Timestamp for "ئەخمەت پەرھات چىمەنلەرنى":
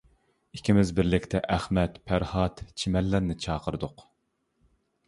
1.57-3.39